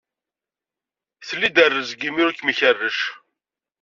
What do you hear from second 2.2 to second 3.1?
ur kem-ikerrec.